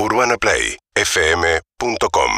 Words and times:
UrbanaPlayFM.com 0.00 2.30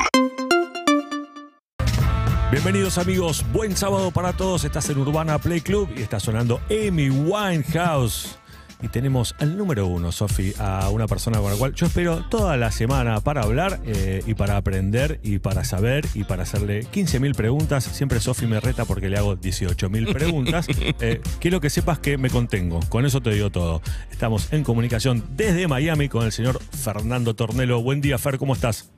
Bienvenidos 2.50 2.96
amigos, 2.96 3.44
buen 3.52 3.76
sábado 3.76 4.10
para 4.10 4.33
todos. 4.33 4.64
Estás 4.64 4.88
en 4.88 4.98
Urbana 4.98 5.38
Play 5.38 5.61
Club 5.61 5.91
y 5.95 6.01
está 6.01 6.19
sonando 6.19 6.62
Amy 6.71 7.11
Winehouse. 7.11 8.39
Y 8.82 8.88
tenemos 8.88 9.35
al 9.38 9.58
número 9.58 9.87
uno, 9.87 10.11
Sofi, 10.11 10.54
a 10.58 10.88
una 10.88 11.06
persona 11.06 11.38
con 11.38 11.51
la 11.53 11.58
cual 11.58 11.74
yo 11.74 11.85
espero 11.85 12.24
toda 12.30 12.56
la 12.56 12.72
semana 12.72 13.21
para 13.21 13.42
hablar 13.42 13.79
eh, 13.85 14.22
y 14.26 14.33
para 14.35 14.56
aprender 14.56 15.21
y 15.22 15.38
para 15.38 15.65
saber 15.65 16.06
y 16.15 16.24
para 16.24 16.45
hacerle 16.45 16.87
15.000 16.87 17.34
preguntas. 17.34 17.84
Siempre 17.84 18.20
Sofi 18.20 18.47
me 18.47 18.59
reta 18.59 18.87
porque 18.87 19.11
le 19.11 19.19
hago 19.19 19.37
18.000 19.37 20.12
preguntas. 20.12 20.66
Eh, 21.02 21.20
quiero 21.41 21.61
que 21.61 21.70
sepas 21.70 21.98
que 21.98 22.19
me 22.19 22.29
contengo, 22.30 22.80
con 22.88 23.06
eso 23.06 23.20
te 23.20 23.30
digo 23.30 23.51
todo. 23.51 23.80
Estamos 24.11 24.52
en 24.52 24.65
comunicación 24.65 25.24
desde 25.37 25.66
Miami 25.69 26.09
con 26.09 26.24
el 26.24 26.33
señor 26.33 26.60
Fernando 26.60 27.34
Tornelo. 27.34 27.80
Buen 27.83 28.01
día, 28.01 28.19
Fer, 28.19 28.37
¿cómo 28.38 28.55
estás? 28.55 28.91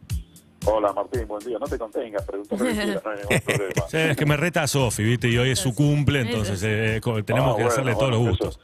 Hola 0.64 0.93
Martín, 0.93 1.27
buen 1.29 1.44
día. 1.44 1.58
No 1.58 1.67
te 1.67 1.79
contengas, 1.79 2.25
pregúntame 2.25 2.71
si 2.71 2.77
no 2.77 2.83
hay 2.83 2.86
ningún 3.19 3.41
problema. 3.44 3.89
Sí, 3.89 3.96
es 3.99 4.17
que 4.17 4.27
me 4.27 4.36
reta 4.36 4.63
a 4.63 4.67
Sofi, 4.69 5.03
¿viste? 5.05 5.29
Y 5.29 5.36
hoy 5.39 5.50
es 5.50 5.58
su 5.58 5.75
cumple, 5.75 6.21
entonces 6.22 6.63
eh, 6.64 7.00
tenemos 7.25 7.55
Ah, 7.55 7.57
que 7.57 7.63
bueno, 7.63 7.69
hacerle 7.69 7.94
bueno, 7.94 7.99
todos 7.99 8.11
los 8.11 8.21
gustos. 8.21 8.61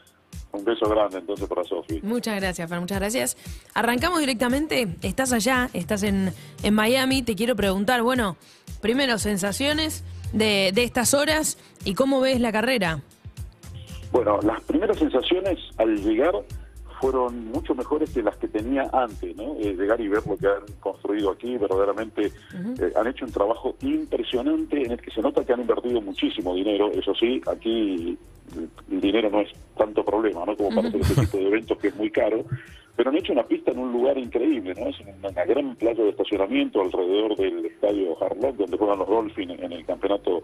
Un 0.52 0.64
beso 0.64 0.88
grande 0.88 1.18
entonces 1.18 1.46
para 1.46 1.62
Sofi. 1.64 2.00
Muchas 2.02 2.40
gracias, 2.40 2.68
Fer, 2.68 2.80
muchas 2.80 2.98
gracias. 2.98 3.36
Arrancamos 3.74 4.20
directamente. 4.20 4.88
Estás 5.02 5.32
allá, 5.32 5.68
estás 5.74 6.02
en, 6.02 6.32
en 6.62 6.74
Miami. 6.74 7.22
Te 7.22 7.34
quiero 7.34 7.54
preguntar, 7.54 8.02
bueno, 8.02 8.36
primero, 8.80 9.18
sensaciones 9.18 10.04
de, 10.32 10.72
de 10.74 10.84
estas 10.84 11.12
horas 11.14 11.58
y 11.84 11.94
cómo 11.94 12.20
ves 12.20 12.40
la 12.40 12.50
carrera. 12.50 13.02
Bueno, 14.10 14.40
las 14.42 14.62
primeras 14.62 14.98
sensaciones 14.98 15.58
al 15.76 15.96
llegar 16.02 16.32
fueron 17.00 17.52
mucho 17.52 17.74
mejores 17.74 18.10
que 18.10 18.22
las 18.22 18.36
que 18.38 18.48
tenía 18.48 18.88
antes, 18.92 19.36
¿no? 19.36 19.54
Eh, 19.60 19.74
llegar 19.74 20.00
y 20.00 20.08
ver 20.08 20.26
lo 20.26 20.36
que 20.36 20.46
han 20.48 20.64
construido 20.80 21.30
aquí, 21.30 21.56
verdaderamente 21.56 22.32
eh, 22.54 22.92
han 22.96 23.06
hecho 23.06 23.24
un 23.24 23.32
trabajo 23.32 23.76
impresionante 23.82 24.82
en 24.82 24.92
el 24.92 25.00
que 25.00 25.10
se 25.10 25.20
nota 25.20 25.44
que 25.44 25.52
han 25.52 25.60
invertido 25.60 26.00
muchísimo 26.00 26.54
dinero, 26.54 26.90
eso 26.90 27.14
sí, 27.14 27.40
aquí 27.46 28.18
el 28.98 29.02
dinero 29.02 29.30
no 29.30 29.40
es 29.40 29.52
tanto 29.76 30.04
problema, 30.04 30.44
¿no? 30.44 30.56
Como 30.56 30.70
para 30.70 30.88
hacer 30.88 31.00
este 31.00 31.20
tipo 31.22 31.38
de 31.38 31.46
eventos 31.46 31.78
que 31.78 31.88
es 31.88 31.96
muy 31.96 32.10
caro, 32.10 32.44
pero 32.96 33.10
han 33.10 33.16
hecho 33.16 33.32
una 33.32 33.46
pista 33.46 33.70
en 33.70 33.78
un 33.78 33.92
lugar 33.92 34.18
increíble, 34.18 34.74
¿no? 34.74 34.88
Es 34.88 34.98
una, 35.00 35.28
una 35.28 35.44
gran 35.44 35.76
playa 35.76 36.02
de 36.02 36.10
estacionamiento 36.10 36.82
alrededor 36.82 37.36
del 37.36 37.64
estadio 37.66 38.16
Hard 38.20 38.42
Rock, 38.42 38.56
donde 38.56 38.76
juegan 38.76 38.98
los 38.98 39.08
Dolphins 39.08 39.60
en 39.60 39.72
el 39.72 39.86
campeonato 39.86 40.42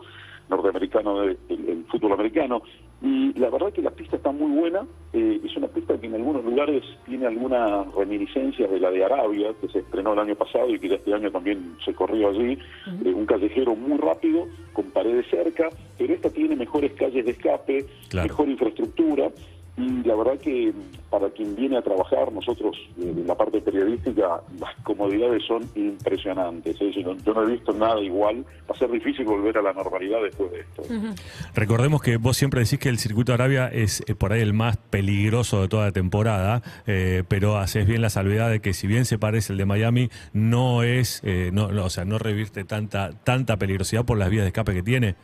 norteamericano 0.49 1.21
del 1.21 1.39
el 1.49 1.85
fútbol 1.91 2.13
americano. 2.13 2.63
Y 3.03 3.39
la 3.39 3.51
verdad 3.51 3.73
que 3.73 3.83
la 3.83 3.91
pista 3.91 4.17
está 4.17 4.33
muy 4.33 4.51
buena. 4.59 4.87
eh, 5.13 5.41
es 5.45 5.57
una 5.57 5.69
pista 5.69 5.97
que 6.01 6.07
en 6.07 6.15
algunos 6.15 6.45
lugares 6.45 6.83
tiene 7.07 7.27
algunas 7.27 7.93
reminiscencias 7.95 8.69
de 8.71 8.81
la 8.81 8.91
de 8.91 9.05
Arabia, 9.05 9.53
que 9.61 9.69
se 9.69 9.81
estrenó 9.81 10.13
el 10.15 10.19
año 10.19 10.35
pasado 10.35 10.69
y 10.71 10.79
que 10.81 10.89
ya 10.89 10.97
este 10.97 11.13
año 11.15 11.31
también 11.31 11.77
se 11.85 11.93
corrió 11.95 12.31
allí. 12.31 12.59
Eh, 13.05 13.13
un 13.15 13.27
callejero 13.27 13.77
muy 13.77 13.99
rápido, 13.99 14.47
con 14.73 14.87
paredes 14.91 15.27
cerca, 15.31 15.69
pero 15.99 16.15
esta 16.15 16.31
tiene 16.31 16.57
mejores 16.57 16.93
calles 16.95 17.25
de 17.25 17.31
escape, 17.33 17.87
Claro. 18.09 18.27
mejor 18.29 18.49
infraestructura. 18.49 19.31
Y 19.77 20.03
la 20.05 20.15
verdad 20.15 20.39
que 20.39 20.73
para 21.11 21.31
quien 21.31 21.57
viene 21.57 21.77
a 21.77 21.83
trabajar, 21.83 22.33
nosotros 22.33 22.77
eh, 22.99 23.13
en 23.17 23.27
la 23.27 23.35
parte 23.35 23.61
periodística, 23.61 24.41
las 24.61 24.75
comodidades 24.83 25.43
son 25.47 25.69
impresionantes. 25.75 26.81
¿eh? 26.81 26.93
Yo, 26.93 27.03
no, 27.03 27.17
yo 27.19 27.35
no 27.35 27.43
he 27.43 27.53
visto 27.53 27.73
nada 27.73 28.01
igual. 28.01 28.45
Va 28.71 28.75
a 28.75 28.79
ser 28.79 28.91
difícil 28.91 29.25
volver 29.25 29.59
a 29.59 29.63
la 29.63 29.73
normalidad 29.73 30.23
después 30.23 30.51
de 30.53 30.61
esto. 30.61 30.83
Recordemos 31.55 32.03
que 32.03 32.17
vos 32.17 32.37
siempre 32.37 32.61
decís 32.61 32.79
que 32.79 32.89
el 32.89 32.99
circuito 32.99 33.33
de 33.33 33.35
Arabia 33.35 33.69
es 33.69 34.03
eh, 34.07 34.15
por 34.15 34.33
ahí 34.33 34.41
el 34.41 34.53
más 34.53 34.77
peligroso 34.77 35.63
de 35.63 35.69
toda 35.69 35.87
la 35.87 35.93
temporada, 35.93 36.63
eh, 36.87 37.25
pero 37.29 37.57
haces 37.57 37.87
bien 37.87 38.03
la 38.03 38.11
salvedad 38.11 38.51
de 38.51 38.61
que 38.61 38.73
si 38.75 38.87
bien 38.87 39.05
se 39.05 39.19
parece 39.19 39.53
el 39.53 39.59
de 39.59 39.67
Miami, 39.67 40.11
no 40.33 40.83
es, 40.83 41.21
eh, 41.25 41.51
no, 41.53 41.73
no, 41.73 41.85
o 41.85 41.91
sea, 41.91 42.05
no 42.05 42.19
revierte 42.19 42.65
tanta, 42.65 43.11
tanta 43.25 43.57
peligrosidad 43.57 44.05
por 44.05 44.19
las 44.19 44.31
vías 44.31 44.43
de 44.43 44.49
escape 44.49 44.73
que 44.73 44.83
tiene. 44.83 45.17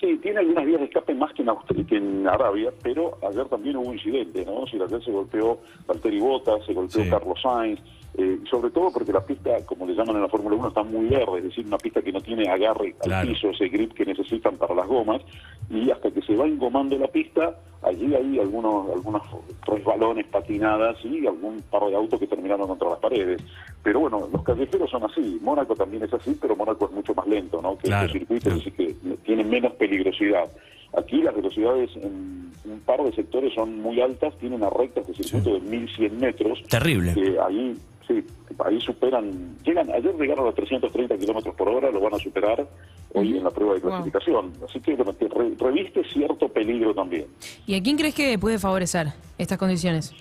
Sí, 0.00 0.18
tiene 0.22 0.40
algunas 0.40 0.66
vías 0.66 0.80
de 0.80 0.86
escape 0.86 1.14
más 1.14 1.32
que 1.34 1.42
en, 1.42 1.48
Austria, 1.50 1.84
que 1.86 1.96
en 1.96 2.26
Arabia, 2.26 2.70
pero 2.82 3.16
ayer 3.28 3.44
también 3.46 3.76
hubo 3.76 3.92
incidente, 3.92 4.44
¿no? 4.44 4.66
Si 4.66 4.80
ayer 4.80 5.02
se 5.02 5.12
golpeó 5.12 5.58
Valtteri 5.86 6.18
Bottas, 6.20 6.64
se 6.66 6.74
golpeó 6.74 7.04
Sí. 7.04 7.08
Carlos 7.10 7.40
Sainz, 7.40 7.80
eh, 8.18 8.38
sobre 8.50 8.70
todo 8.70 8.92
porque 8.92 9.12
la 9.12 9.24
pista, 9.24 9.64
como 9.66 9.86
le 9.86 9.94
llaman 9.94 10.16
en 10.16 10.22
la 10.22 10.28
Fórmula 10.28 10.56
1, 10.56 10.68
está 10.68 10.82
muy 10.82 11.06
verde, 11.06 11.38
es 11.38 11.44
decir, 11.44 11.66
una 11.66 11.78
pista 11.78 12.02
que 12.02 12.12
no 12.12 12.20
tiene 12.20 12.48
agarre 12.48 12.94
Claro. 13.00 13.22
al 13.28 13.34
piso, 13.34 13.50
ese 13.50 13.68
grip 13.68 13.92
que 13.92 14.04
necesitan 14.04 14.56
para 14.56 14.74
las 14.74 14.86
gomas, 14.86 15.22
y 15.70 15.90
hasta 15.90 16.10
que 16.10 16.22
se 16.22 16.36
va 16.36 16.46
engomando 16.46 16.98
la 16.98 17.08
pista, 17.08 17.56
allí 17.82 18.14
hay 18.14 18.38
algunos, 18.40 18.90
algunos 18.90 19.22
resbalones, 19.66 20.26
patinadas 20.26 20.96
y 21.04 21.26
algún 21.26 21.62
par 21.70 21.84
de 21.86 21.94
autos 21.96 22.18
que 22.20 22.26
terminaron 22.26 22.66
contra 22.68 22.90
las 22.90 22.98
paredes. 22.98 23.42
Pero 23.84 24.00
bueno, 24.00 24.26
los 24.32 24.42
callejeros 24.42 24.90
son 24.90 25.04
así, 25.04 25.38
Mónaco 25.42 25.76
también 25.76 26.02
es 26.02 26.12
así, 26.12 26.36
pero 26.40 26.56
Mónaco 26.56 26.86
es 26.86 26.92
mucho 26.92 27.14
más 27.14 27.26
lento, 27.28 27.60
¿no? 27.62 27.76
Que 27.78 27.88
Claro, 27.88 28.06
estos 28.06 28.18
circuitos, 28.18 28.44
claro. 28.54 28.60
así 28.60 28.70
que 28.72 29.16
tienen 29.24 29.48
menos 29.50 29.72
peligrosidad. 29.74 30.50
Aquí 30.96 31.18
las 31.22 31.34
velocidades 31.36 31.90
en 31.96 32.50
un 32.64 32.80
par 32.86 33.02
de 33.04 33.12
sectores 33.12 33.52
son 33.54 33.80
muy 33.82 34.00
altas, 34.00 34.32
tienen 34.38 34.60
una 34.62 34.70
recta 34.70 35.02
de 35.02 35.12
circuito 35.14 35.52
de 35.54 35.60
1100 35.60 36.18
metros. 36.18 36.62
Terrible. 36.70 37.12
Que 37.12 37.38
ahí, 37.38 37.76
sí, 38.08 38.24
ahí 38.64 38.80
superan, 38.80 39.56
llegan, 39.64 39.90
ayer 39.92 40.14
llegaron 40.18 40.44
a 40.44 40.46
los 40.46 40.54
330 40.54 41.18
kilómetros 41.18 41.54
por 41.54 41.68
hora, 41.68 41.90
lo 41.90 42.00
van 42.00 42.14
a 42.14 42.18
superar 42.18 42.66
hoy 43.12 43.36
en 43.36 43.44
la 43.44 43.50
prueba 43.50 43.74
de 43.74 43.80
Wow. 43.80 43.90
clasificación. 43.90 44.52
Así 44.66 44.80
que 44.80 44.94
bueno, 44.94 45.14
que 45.16 45.28
re- 45.28 45.52
reviste 45.58 46.02
cierto 46.04 46.48
peligro 46.48 46.94
también. 46.94 47.26
¿Y 47.66 47.74
a 47.74 47.82
quién 47.82 47.98
crees 47.98 48.14
que 48.14 48.38
puede 48.38 48.58
favorecer 48.58 49.08
estas 49.36 49.58
condiciones? 49.58 50.14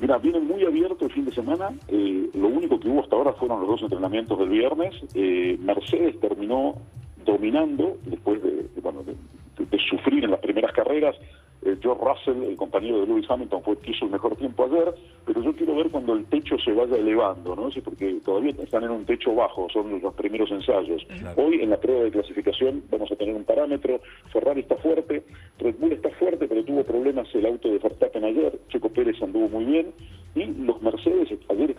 Mira, 0.00 0.18
viene 0.18 0.40
muy 0.40 0.62
abierto 0.64 1.06
el 1.06 1.12
fin 1.12 1.24
de 1.24 1.32
semana. 1.32 1.70
eh, 1.88 2.28
lo 2.34 2.48
único 2.48 2.78
que 2.78 2.88
hubo 2.88 3.00
hasta 3.00 3.16
ahora 3.16 3.32
fueron 3.34 3.60
los 3.60 3.68
dos 3.68 3.82
entrenamientos 3.82 4.38
del 4.38 4.50
viernes. 4.50 4.94
Eh, 5.14 5.56
Mercedes 5.60 6.18
terminó 6.20 6.74
dominando 7.24 7.96
después 8.04 8.42
de, 8.42 8.50
de, 8.74 8.80
bueno, 8.82 9.02
de- 9.02 9.14
de- 9.14 9.66
de 9.70 9.78
sufrir 9.88 10.24
en 10.24 10.30
las 10.30 10.40
primeras 10.40 10.72
carreras. 10.72 11.16
Eh, 11.62 11.74
George 11.80 12.04
Russell, 12.04 12.42
el 12.44 12.56
compañero 12.56 13.00
de 13.00 13.06
Lewis 13.06 13.28
Hamilton, 13.28 13.62
fue 13.62 13.72
el 13.74 13.80
que 13.80 13.90
hizo 13.90 14.04
el 14.04 14.10
mejor 14.12 14.36
tiempo 14.36 14.64
ayer, 14.66 14.94
pero 15.24 15.42
yo 15.42 15.52
quiero 15.54 15.74
ver 15.74 15.88
cuando 15.90 16.12
el 16.12 16.26
techo 16.26 16.56
se 16.58 16.70
vaya 16.72 16.96
elevando, 16.96 17.56
¿no? 17.56 17.70
Sí, 17.72 17.80
porque 17.80 18.20
todavía 18.24 18.52
están 18.62 18.84
en 18.84 18.90
un 18.90 19.04
techo 19.06 19.34
bajo, 19.34 19.66
son 19.72 20.00
los 20.00 20.14
primeros 20.14 20.50
ensayos. 20.50 21.04
Hoy 21.36 21.62
en 21.62 21.70
la 21.70 21.78
prueba 21.78 22.02
de 22.04 22.10
clasificación 22.10 22.82
vamos 22.90 23.10
a 23.10 23.16
tener 23.16 23.34
un 23.34 23.44
parámetro, 23.44 24.00
Ferrari 24.32 24.60
está 24.60 24.76
fuerte, 24.76 25.24
Red 25.58 25.76
Bull 25.80 25.92
está 25.92 26.10
fuerte, 26.10 26.46
pero 26.46 26.62
tuvo 26.62 26.84
problemas 26.84 27.26
el 27.34 27.46
auto 27.46 27.68
de 27.68 27.78
Verstappen 27.78 28.22
ayer, 28.24 28.52
anduvo 29.36 29.48
muy 29.48 29.64
bien, 29.64 29.92
y 30.34 30.44
los 30.64 30.80
Mercedes 30.82 31.28
ayer 31.48 31.74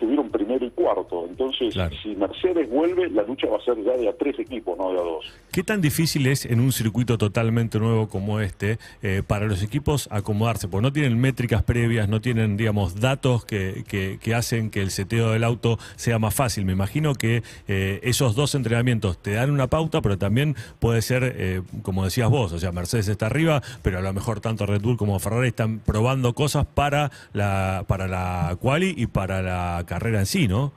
cuarto, 0.94 1.26
entonces 1.28 1.74
Claro. 1.74 1.94
si 2.02 2.14
Mercedes 2.16 2.68
vuelve, 2.70 3.10
la 3.10 3.22
lucha 3.22 3.46
va 3.48 3.58
a 3.58 3.64
ser 3.64 3.76
ya 3.84 3.92
de 3.96 4.08
a 4.08 4.16
tres 4.16 4.38
equipos, 4.38 4.76
no 4.78 4.92
de 4.92 4.98
a 4.98 5.02
dos. 5.02 5.24
¿Qué 5.52 5.62
tan 5.62 5.80
difícil 5.80 6.26
es 6.26 6.44
en 6.46 6.60
un 6.60 6.72
circuito 6.72 7.18
totalmente 7.18 7.78
nuevo 7.78 8.08
como 8.08 8.40
este 8.40 8.78
eh, 9.02 9.22
para 9.26 9.46
los 9.46 9.62
equipos 9.62 10.08
acomodarse? 10.10 10.68
Porque 10.68 10.82
no 10.82 10.92
tienen 10.92 11.18
métricas 11.20 11.62
previas, 11.62 12.08
no 12.08 12.20
tienen, 12.20 12.56
digamos, 12.56 13.00
datos 13.00 13.44
que, 13.44 13.84
que- 13.88 14.18
que 14.22 14.34
hacen 14.34 14.70
que 14.70 14.80
el 14.80 14.90
seteo 14.90 15.30
del 15.32 15.44
auto 15.44 15.78
sea 15.96 16.18
más 16.18 16.34
fácil. 16.34 16.64
Me 16.64 16.72
imagino 16.72 17.14
que 17.14 17.42
eh, 17.66 18.00
esos 18.02 18.34
dos 18.34 18.54
entrenamientos 18.54 19.18
te 19.18 19.32
dan 19.32 19.50
una 19.50 19.66
pauta, 19.66 20.00
pero 20.00 20.16
también 20.18 20.56
puede 20.78 21.02
ser, 21.02 21.34
eh, 21.36 21.62
como 21.82 22.04
decías 22.04 22.30
vos, 22.30 22.52
o 22.52 22.58
sea, 22.58 22.72
Mercedes 22.72 23.08
está 23.08 23.26
arriba, 23.26 23.62
pero 23.82 23.98
a 23.98 24.02
lo 24.02 24.12
mejor 24.12 24.40
tanto 24.40 24.64
Red 24.66 24.80
Bull 24.82 24.96
como 24.96 25.18
Ferrari 25.18 25.48
están 25.48 25.80
probando 25.80 26.32
cosas 26.34 26.66
para 26.66 27.10
la, 27.32 27.84
para 27.86 28.06
la 28.08 28.56
quali 28.60 28.94
y 28.96 29.06
para 29.06 29.42
la 29.42 29.84
carrera 29.86 30.20
en 30.20 30.26
sí, 30.26 30.48
¿no? 30.48 30.72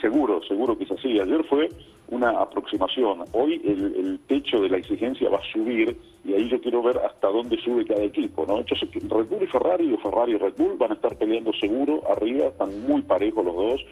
Seguro, 0.00 0.42
seguro 0.44 0.76
que 0.78 0.84
es 0.84 0.90
así. 0.92 1.20
Ayer 1.20 1.44
fue 1.44 1.68
una 2.08 2.30
aproximación. 2.30 3.24
Hoy 3.32 3.60
el, 3.64 4.18
techo 4.26 4.60
de 4.60 4.70
la 4.70 4.78
exigencia 4.78 5.28
va 5.28 5.38
a 5.38 5.52
subir 5.52 5.96
y 6.24 6.34
ahí 6.34 6.48
yo 6.48 6.60
quiero 6.60 6.82
ver 6.82 6.98
hasta 6.98 7.28
dónde 7.28 7.60
sube 7.60 7.84
cada 7.84 8.02
equipo. 8.02 8.46
¿no? 8.46 8.64
Que 8.64 8.74
Red 8.74 9.26
Bull 9.26 9.42
y 9.42 9.46
Ferrari 9.46 9.92
o 9.92 9.98
Ferrari 9.98 10.32
y 10.32 10.38
Red 10.38 10.54
Bull 10.56 10.76
van 10.78 10.92
a 10.92 10.94
estar 10.94 11.16
peleando 11.16 11.52
seguro 11.52 12.02
arriba, 12.10 12.46
están 12.46 12.82
muy 12.86 13.02
parejos 13.02 13.44
los 13.44 13.56
dos. 13.56 13.84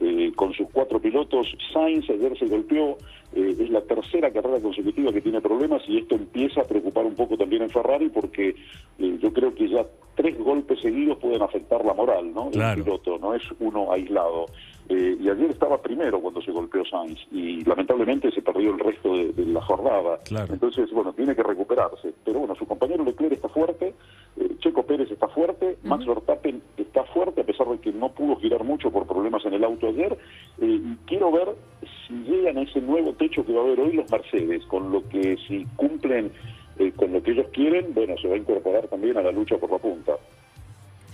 eh, 0.00 0.32
con 0.34 0.52
sus 0.52 0.68
cuatro 0.72 1.00
pilotos, 1.00 1.46
Sainz 1.72 2.10
ayer 2.10 2.36
se 2.36 2.46
golpeó, 2.46 2.98
eh, 3.32 3.54
es 3.58 3.70
la 3.70 3.80
tercera 3.80 4.32
carrera 4.32 4.60
consecutiva 4.60 5.12
que 5.12 5.20
tiene 5.20 5.40
problemas 5.40 5.82
y 5.86 5.98
esto 5.98 6.16
empieza 6.16 6.62
a 6.62 6.64
preocupar 6.64 7.06
un 7.06 7.14
poco 7.14 7.36
también 7.36 7.62
en 7.62 7.70
Ferrari 7.70 8.08
porque 8.08 8.56
eh, 8.98 9.18
yo 9.22 9.32
creo 9.32 9.54
que 9.54 9.68
ya 9.68 9.86
tres 10.16 10.36
golpes 10.38 10.80
seguidos 10.80 11.18
pueden 11.18 11.42
afectar 11.42 11.84
la 11.84 11.94
moral 11.94 12.32
¿no? 12.46 12.50
Claro. 12.50 12.84
piloto, 12.84 13.18
no 13.18 13.34
es 13.34 13.42
uno 13.60 13.92
aislado. 13.92 14.46
Eh, 14.86 15.16
y 15.18 15.30
ayer 15.30 15.50
estaba 15.50 15.80
primero 15.80 16.20
cuando 16.20 16.42
se 16.42 16.52
golpeó 16.52 16.84
Sainz 16.84 17.18
y 17.32 17.64
lamentablemente 17.64 18.30
se 18.30 18.42
perdió 18.42 18.70
el 18.70 18.78
resto 18.78 19.16
de, 19.16 19.32
de 19.32 19.46
la 19.46 19.62
jornada. 19.62 20.18
Claro. 20.24 20.52
Entonces, 20.52 20.90
bueno, 20.92 21.12
tiene 21.14 21.34
que 21.34 21.42
recuperarse. 21.42 22.12
Pero 22.22 22.40
bueno, 22.40 22.54
su 22.54 22.66
compañero 22.66 23.02
Leclerc 23.02 23.32
está 23.32 23.48
fuerte, 23.48 23.94
eh, 24.36 24.56
Checo 24.58 24.82
Pérez 24.82 25.10
está 25.10 25.28
fuerte, 25.28 25.78
Max 25.84 26.04
Verstappen 26.04 26.62
está 26.76 27.04
fuerte 27.04 27.40
a 27.40 27.44
pesar 27.44 27.66
de 27.68 27.78
que 27.78 27.92
no 27.92 28.10
pudo 28.10 28.36
girar 28.36 28.62
mucho 28.62 28.90
por 28.90 29.06
problemas 29.06 29.44
en 29.46 29.54
el 29.54 29.64
auto 29.64 29.88
ayer. 29.88 30.18
Eh, 30.60 30.80
y 30.84 30.96
quiero 31.06 31.32
ver 31.32 31.48
si 32.06 32.14
llegan 32.24 32.58
a 32.58 32.62
ese 32.62 32.80
nuevo 32.82 33.14
techo 33.14 33.44
que 33.44 33.54
va 33.54 33.62
a 33.62 33.64
haber 33.64 33.80
hoy 33.80 33.94
los 33.94 34.10
Mercedes, 34.10 34.64
con 34.66 34.92
lo 34.92 35.08
que 35.08 35.38
si 35.48 35.66
cumplen 35.76 36.30
eh, 36.78 36.92
con 36.96 37.12
lo 37.12 37.22
que 37.22 37.30
ellos 37.30 37.46
quieren, 37.52 37.94
bueno, 37.94 38.16
se 38.20 38.28
va 38.28 38.34
a 38.34 38.38
incorporar 38.38 38.88
también 38.88 39.16
a 39.16 39.22
la 39.22 39.30
lucha 39.30 39.56
por 39.56 39.70
la 39.70 39.78
punta. 39.78 40.12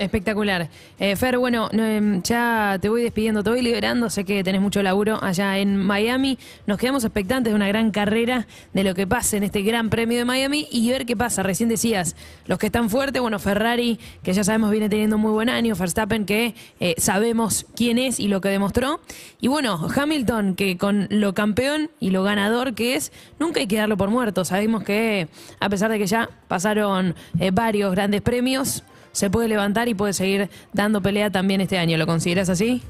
Espectacular. 0.01 0.71
Eh, 0.99 1.15
Fer, 1.15 1.37
bueno, 1.37 1.69
no, 1.73 1.85
em, 1.85 2.23
ya 2.23 2.79
te 2.81 2.89
voy 2.89 3.03
despidiendo, 3.03 3.45
te 3.45 3.51
voy 3.51 3.61
liberando, 3.61 4.09
sé 4.09 4.25
que 4.25 4.43
tenés 4.43 4.63
mucho 4.63 4.83
laburo 4.83 5.23
allá 5.23 5.59
en 5.59 5.77
Miami. 5.77 6.39
Nos 6.67 6.79
quedamos 6.79 7.05
expectantes 7.05 7.53
de 7.53 7.55
una 7.55 7.69
gran 7.69 7.91
carrera, 7.91 8.47
de 8.73 8.83
lo 8.83 8.95
que 8.95 9.07
pase 9.07 9.37
en 9.37 9.43
este 9.43 9.61
Gran 9.61 9.91
Premio 9.91 10.17
de 10.17 10.25
Miami 10.25 10.67
y 10.71 10.89
ver 10.89 11.05
qué 11.05 11.19
pasa. 11.19 11.43
Recién 11.43 11.69
decías, 11.69 12.17
los 12.47 12.59
que 12.59 12.65
están 12.65 12.89
fuertes, 12.89 13.21
bueno, 13.21 13.39
Ferrari, 13.39 14.01
que 14.23 14.33
ya 14.33 14.43
sabemos 14.43 14.71
viene 14.71 14.89
teniendo 14.89 15.17
un 15.17 15.23
muy 15.23 15.33
buen 15.33 15.51
año, 15.51 15.75
Verstappen, 15.77 16.25
que 16.25 16.55
eh, 16.81 16.95
sabemos 16.97 17.67
quién 17.77 17.99
es 17.99 18.21
y 18.21 18.29
lo 18.29 18.41
que 18.41 18.49
demostró. 18.49 19.03
Y 19.39 19.49
bueno, 19.49 19.87
Hamilton, 19.95 20.55
que 20.55 20.79
con 20.79 21.09
lo 21.11 21.35
campeón 21.35 21.91
y 22.01 22.09
lo 22.09 22.23
ganador 22.23 22.73
que 22.73 22.95
es, 22.95 23.13
nunca 23.39 23.61
hay 23.61 23.67
que 23.67 23.77
darlo 23.77 23.99
por 23.99 24.09
muerto. 24.09 24.47
Sabemos 24.47 24.83
que, 24.83 25.29
a 25.61 25.69
pesar 25.69 25.91
de 25.91 25.99
que 25.99 26.07
ya 26.07 26.31
pasaron 26.49 27.15
eh, 27.39 27.51
varios 27.51 27.93
grandes 27.93 28.23
premios, 28.23 28.83
se 29.13 29.31
puede 29.31 29.49
levantar 29.49 29.89
y 29.89 29.95
puede 29.95 30.13
seguir 30.13 30.51
dando 30.73 31.01
pelea 31.01 31.31
también 31.31 31.61
este 31.61 31.79
año. 31.79 31.97
¿Lo 31.97 32.07
consideras 32.07 32.49
así? 32.49 32.83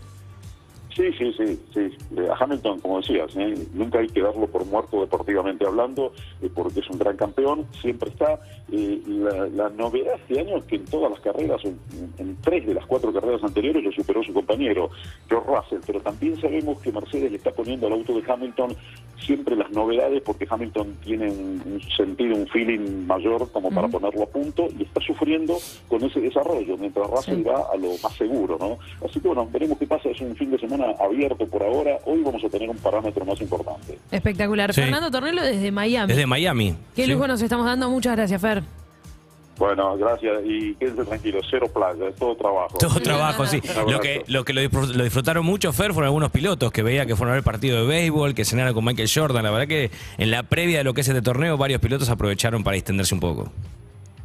Sí, 0.95 1.13
sí, 1.17 1.33
sí, 1.37 1.61
sí. 1.73 1.97
Eh, 2.17 2.29
a 2.29 2.43
Hamilton, 2.43 2.81
como 2.81 3.01
decías, 3.01 3.35
¿eh? 3.37 3.55
nunca 3.75 4.01
hay 4.01 4.09
que 4.09 4.23
darlo 4.23 4.47
por 4.49 4.65
muerto 4.67 5.01
deportivamente 5.01 5.65
hablando, 5.65 6.13
eh, 6.43 6.51
porque 6.53 6.81
es 6.81 6.91
un 6.91 6.99
gran 6.99 7.17
campeón, 7.17 7.67
siempre 7.81 8.11
está. 8.11 8.41
La, 8.71 9.47
la, 9.49 9.69
novedad 9.71 10.15
este 10.17 10.41
año 10.41 10.57
es 10.59 10.65
que 10.65 10.77
en 10.77 10.85
todas 10.85 11.11
las 11.11 11.21
carreras, 11.21 11.65
en, 11.65 11.79
en, 12.19 12.37
tres 12.37 12.67
de 12.67 12.75
las 12.75 12.87
cuatro 12.87 13.13
carreras 13.13 13.43
anteriores, 13.43 13.83
lo 13.83 13.93
superó 13.93 14.23
su 14.23 14.33
compañero, 14.33 14.91
George 15.29 15.51
Russell, 15.51 15.81
pero 15.87 16.01
también 16.01 16.41
sabemos 16.41 16.81
que 16.81 16.93
Mercedes 16.93 17.31
le 17.31 17.37
está 17.37 17.51
poniendo 17.51 17.87
al 17.87 17.95
auto 17.95 18.15
de 18.15 18.23
Hamilton 18.31 18.77
siempre 19.25 19.57
las 19.57 19.71
novedades, 19.71 20.23
porque 20.23 20.47
Hamilton 20.49 20.97
tiene 21.05 21.31
un, 21.31 21.63
un 21.65 21.81
sentido, 21.97 22.37
un 22.37 22.47
feeling 22.49 23.07
mayor 23.07 23.51
como 23.53 23.71
para 23.71 23.89
ponerlo 23.89 24.23
a 24.23 24.27
punto, 24.27 24.69
y 24.79 24.83
está 24.83 25.01
sufriendo 25.01 25.57
con 25.89 26.03
ese 26.05 26.21
desarrollo, 26.21 26.77
mientras 26.77 27.09
Russell 27.09 27.37
sí. 27.37 27.43
va 27.43 27.67
a 27.73 27.77
lo 27.77 27.91
más 28.03 28.13
seguro, 28.17 28.57
¿no? 28.59 28.79
Así 29.05 29.21
que 29.21 29.29
bueno, 29.29 29.49
veremos 29.53 29.79
qué 29.79 29.87
pasa, 29.87 30.09
es 30.09 30.21
un 30.21 30.35
fin 30.37 30.51
de 30.51 30.59
semana 30.59 30.80
abierto 30.83 31.47
por 31.47 31.63
ahora. 31.63 31.99
Hoy 32.05 32.23
vamos 32.23 32.43
a 32.45 32.49
tener 32.49 32.69
un 32.69 32.77
parámetro 32.77 33.25
más 33.25 33.41
importante. 33.41 33.99
Espectacular. 34.11 34.73
Sí. 34.73 34.81
Fernando 34.83 35.11
Tornelo 35.11 35.43
desde 35.43 35.71
Miami. 35.71 36.13
Desde 36.13 36.27
Miami. 36.27 36.75
Qué 36.95 37.05
sí. 37.05 37.13
lujo 37.13 37.27
nos 37.27 37.43
estamos 37.43 37.67
dando. 37.67 37.89
Muchas 37.91 38.17
gracias, 38.17 38.41
Fer. 38.41 38.63
Bueno, 39.61 39.95
gracias 39.99 40.43
y 40.47 40.75
quédense 40.77 41.05
tranquilos, 41.05 41.47
cero 41.51 41.67
playa, 41.71 42.09
es 42.09 42.17
todo 42.17 42.35
trabajo. 42.35 42.79
Todo 42.79 42.99
trabajo, 42.99 43.45
sí. 43.45 43.61
Lo 43.87 44.01
que, 44.01 44.25
lo 44.27 44.43
que 44.43 44.55
lo 44.55 44.63
disfrutaron 45.05 45.45
mucho, 45.45 45.71
Fer, 45.75 45.93
fueron 45.93 46.07
algunos 46.07 46.31
pilotos 46.31 46.73
que 46.73 46.83
veía 46.83 47.05
que 47.05 47.15
fueron 47.15 47.33
a 47.33 47.35
ver 47.35 47.45
partido 47.45 47.83
de 47.83 47.87
béisbol, 47.87 48.35
que 48.35 48.47
cenaron 48.47 48.73
con 48.73 48.87
Michael 48.87 49.11
Jordan. 49.15 49.45
La 49.45 49.51
verdad 49.51 49.69
que 49.69 49.91
en 50.17 50.31
la 50.31 50.45
previa 50.45 50.79
de 50.79 50.85
lo 50.85 50.95
que 50.95 51.03
es 51.03 51.09
este 51.09 51.21
torneo, 51.21 51.59
varios 51.59 51.79
pilotos 51.83 52.09
aprovecharon 52.09 52.65
para 52.65 52.77
distenderse 52.77 53.15
un 53.15 53.21
poco. 53.21 53.53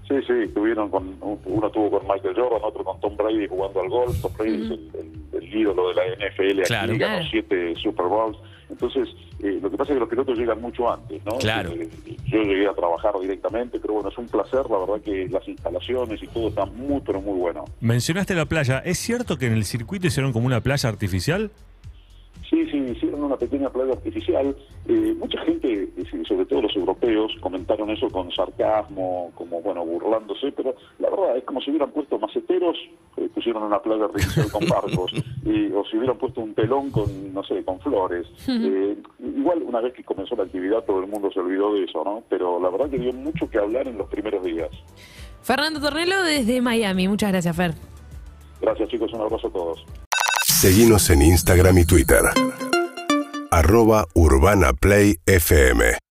Sí, 0.08 0.16
sí, 0.26 0.34
estuvieron 0.46 0.90
con, 0.90 1.18
uno 1.20 1.68
estuvo 1.68 1.92
con 1.92 2.08
Michael 2.08 2.34
Jordan, 2.34 2.62
otro 2.64 2.86
con 2.86 2.98
Tom 3.02 3.18
Brady 3.18 3.48
jugando 3.50 3.82
al 3.82 3.90
golf. 3.90 4.22
Tom 4.22 4.32
Brady 4.38 4.52
uh 4.52 4.56
-huh. 4.56 4.74
es 4.74 4.96
el, 4.96 5.15
ídolo 5.56 5.90
de 5.90 5.96
la 5.96 6.04
NFL, 6.28 6.62
claro. 6.64 6.92
aquí 6.94 7.00
ganó 7.00 7.26
siete 7.30 7.76
Super 7.76 8.06
Bowls. 8.06 8.38
Entonces, 8.70 9.10
eh, 9.44 9.60
lo 9.62 9.70
que 9.70 9.78
pasa 9.78 9.92
es 9.92 9.96
que 9.96 10.00
los 10.00 10.10
pilotos 10.10 10.38
llegan 10.38 10.60
mucho 10.60 10.92
antes, 10.92 11.24
¿no? 11.24 11.38
Claro. 11.38 11.72
Eh, 11.72 11.88
yo 12.26 12.42
llegué 12.42 12.68
a 12.68 12.74
trabajar 12.74 13.14
directamente, 13.22 13.80
pero 13.80 13.96
bueno, 13.96 14.10
es 14.10 14.18
un 14.18 14.28
placer, 14.28 14.70
la 14.70 14.80
verdad 14.80 15.02
que 15.04 15.28
las 15.30 15.48
instalaciones 15.48 16.22
y 16.24 16.28
todo 16.28 16.48
está 16.50 16.66
muy, 16.66 17.02
pero 17.06 17.22
muy 17.22 17.38
bueno. 17.38 17.66
Mencionaste 17.80 18.34
la 18.34 18.46
playa, 18.46 18.80
¿es 18.80 18.98
cierto 18.98 19.38
que 19.38 19.46
en 19.48 19.54
el 19.54 19.66
circuito 19.66 20.08
hicieron 20.08 20.34
como 20.34 20.48
una 20.48 20.62
playa 20.62 20.90
artificial? 20.90 21.52
Hicieron 22.92 23.24
una 23.24 23.38
pequeña 23.38 23.70
playa 23.70 23.94
artificial. 23.94 24.56
Eh, 24.88 25.16
mucha 25.18 25.40
gente, 25.42 25.90
sobre 26.28 26.46
todo 26.46 26.62
los 26.64 26.76
europeos, 26.76 27.32
comentaron 27.42 27.90
eso 27.90 28.10
con 28.10 28.32
sarcasmo, 28.32 29.32
como, 29.36 29.62
bueno, 29.62 29.86
burlándose, 29.86 30.52
pero 30.52 30.76
la 31.00 31.10
verdad 31.10 31.38
es 31.38 31.44
como 31.44 31.62
si 31.62 31.72
hubieran 31.72 31.92
puesto 31.92 32.20
maceteros, 32.20 32.78
eh, 33.18 33.30
pusieron 33.34 33.64
una 33.64 33.80
playa 33.80 34.06
artificial 34.06 34.52
con 34.52 34.68
barcos, 34.68 35.12
y, 35.46 35.72
o 35.72 35.84
si 35.86 35.98
hubieran 35.98 36.18
puesto 36.18 36.42
un 36.42 36.54
telón 36.54 36.92
con, 36.92 37.34
no 37.34 37.44
sé, 37.44 37.64
con 37.64 37.80
flores. 37.80 38.28
Eh, 38.66 38.98
igual, 39.20 39.62
una 39.64 39.80
vez 39.80 39.94
que 39.94 40.04
comenzó 40.04 40.36
la 40.36 40.44
actividad, 40.44 40.84
todo 40.86 41.00
el 41.00 41.08
mundo 41.08 41.30
se 41.32 41.40
olvidó 41.40 41.74
de 41.74 41.84
eso, 41.84 42.04
¿no? 42.04 42.24
Pero 42.30 42.60
la 42.60 42.70
verdad 42.70 42.90
que 42.90 42.98
dio 42.98 43.14
mucho 43.14 43.50
que 43.50 43.60
hablar 43.60 43.88
en 43.88 43.98
los 43.98 44.08
primeros 44.08 44.44
días. 44.44 44.70
Fernando 45.44 45.80
Tornelo 45.80 46.24
desde 46.24 46.62
Miami. 46.62 47.08
Muchas 47.08 47.32
gracias, 47.32 47.56
Fer. 47.56 47.76
Gracias, 48.60 48.90
chicos. 48.90 49.14
Un 49.14 49.22
abrazo 49.22 49.48
a 49.48 49.52
todos. 49.52 49.86
Seguimos 50.44 51.10
en 51.12 51.22
Instagram 51.22 51.78
y 51.78 51.86
Twitter. 51.86 52.22
Arroba 53.56 54.04
Urbana 54.14 54.74
Play 54.74 55.16
FM. 55.26 55.96